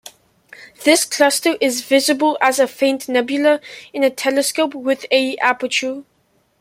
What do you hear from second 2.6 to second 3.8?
faint nebula